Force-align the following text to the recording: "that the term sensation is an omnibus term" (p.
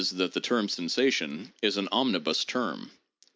"that 0.13 0.33
the 0.33 0.39
term 0.39 0.67
sensation 0.67 1.53
is 1.61 1.77
an 1.77 1.87
omnibus 1.91 2.43
term" 2.43 2.85
(p. 2.89 2.91